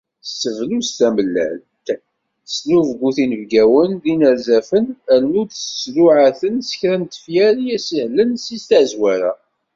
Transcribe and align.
S 0.27 0.31
tebluzt 0.41 0.93
d 0.95 0.97
tamellalt, 0.97 1.69
tesnubgut 2.45 3.17
inebgawen 3.23 3.91
d 4.01 4.03
yinerzafen, 4.09 4.85
rnu 5.21 5.43
tettluɛa-ten 5.45 6.55
s 6.69 6.71
kra 6.79 6.95
n 7.01 7.03
tefyar 7.13 7.55
i 7.59 7.67
as-sihlen 7.75 8.31
si 8.43 8.57
tazwara. 8.69 9.33